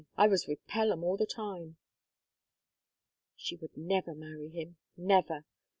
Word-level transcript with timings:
I 0.17 0.25
was 0.27 0.47
with 0.47 0.65
Pelham 0.65 1.03
all 1.03 1.15
the 1.15 1.27
time." 1.27 1.77
She 3.35 3.55
would 3.57 3.77
never 3.77 4.15
marry 4.15 4.49
him, 4.49 4.77
never! 4.97 5.45